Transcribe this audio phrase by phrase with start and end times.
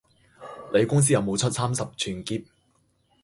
[0.73, 2.43] 你公司有冇出三十吋喼？